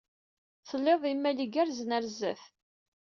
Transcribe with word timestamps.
Tlid 0.69 1.03
imal 1.11 1.37
igerrzen 1.45 1.93
ɣer 1.95 2.03
sdat. 2.11 2.41